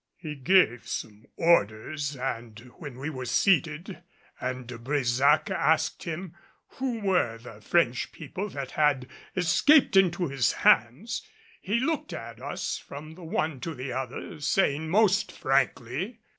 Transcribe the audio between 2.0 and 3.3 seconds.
and when we were